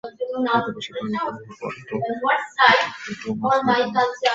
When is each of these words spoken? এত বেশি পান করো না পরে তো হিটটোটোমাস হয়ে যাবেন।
এত 0.53 0.67
বেশি 0.75 0.91
পান 0.93 1.07
করো 1.13 1.31
না 1.35 1.49
পরে 1.59 1.81
তো 1.89 1.95
হিটটোটোমাস 2.07 3.59
হয়ে 3.67 3.85
যাবেন। 3.85 4.19